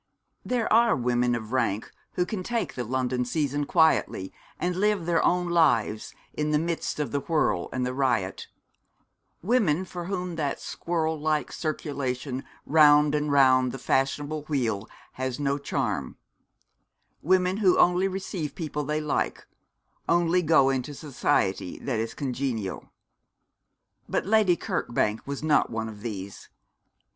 [0.43, 5.23] There are women of rank who can take the London season quietly, and live their
[5.23, 8.47] own lives in the midst of the whirl and the riot
[9.43, 14.89] women for whom that squirrel like circulation round and round the fashionable wheel
[15.21, 16.17] has no charm
[17.21, 19.45] women who only receive people they like,
[20.09, 22.91] only go into society that is congenial.
[24.09, 26.49] But Lady Kirkbank was not one of these.